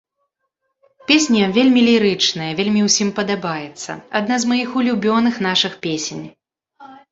[1.11, 3.91] Песня вельмі лірычная, вельмі ўсім падабаецца,
[4.23, 6.27] адна з маіх улюбёных нашых песень.